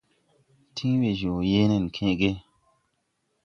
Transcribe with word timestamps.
Tin 0.75 0.95
weejoo 1.01 1.39
yee 1.51 1.67
nen 1.69 1.85
kęę 1.95 2.13
ge. 2.19 2.31